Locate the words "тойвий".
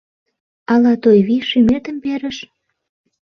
1.03-1.41